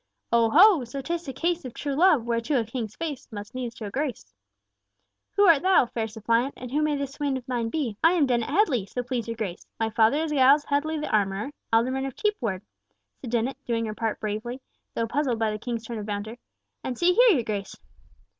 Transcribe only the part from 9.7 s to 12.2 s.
my father is Giles Headley the armourer, Alderman of